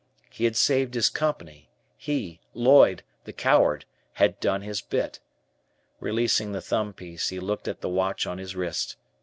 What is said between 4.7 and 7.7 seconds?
bit." Releasing the thumb piece, he looked